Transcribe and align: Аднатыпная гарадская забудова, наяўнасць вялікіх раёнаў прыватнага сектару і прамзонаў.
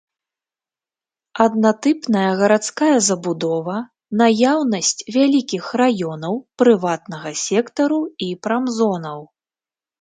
Аднатыпная 1.45 2.23
гарадская 2.39 2.95
забудова, 3.09 3.77
наяўнасць 4.23 5.05
вялікіх 5.19 5.69
раёнаў 5.85 6.43
прыватнага 6.65 7.29
сектару 7.47 8.03
і 8.29 8.35
прамзонаў. 8.49 9.19